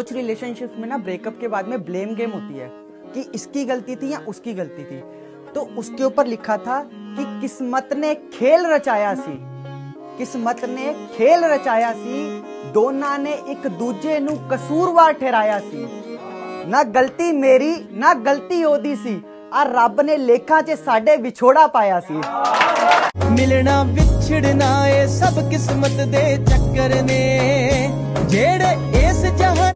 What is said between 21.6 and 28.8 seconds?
पाया सी। ਮਿਲਣਾ ਵਿਛੜਨਾ ਏ ਸਭ ਕਿਸਮਤ ਦੇ ਚੱਕਰ ਨੇ ਜਿਹੜੇ